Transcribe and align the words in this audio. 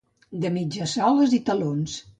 De 0.45 0.51
mitges 0.55 0.97
soles 1.01 1.37
i 1.41 1.43
talons. 1.51 2.03